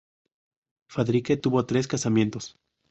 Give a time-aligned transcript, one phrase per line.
[0.87, 2.57] Fadrique tuvo tres casamientos.